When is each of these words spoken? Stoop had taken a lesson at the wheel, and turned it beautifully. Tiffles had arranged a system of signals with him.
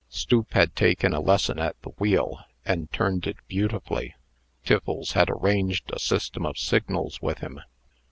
Stoop 0.09 0.51
had 0.55 0.75
taken 0.75 1.13
a 1.13 1.19
lesson 1.19 1.59
at 1.59 1.79
the 1.83 1.91
wheel, 1.99 2.39
and 2.65 2.91
turned 2.91 3.27
it 3.27 3.37
beautifully. 3.47 4.15
Tiffles 4.65 5.11
had 5.11 5.29
arranged 5.29 5.91
a 5.91 5.99
system 5.99 6.43
of 6.43 6.57
signals 6.57 7.21
with 7.21 7.37
him. 7.37 7.61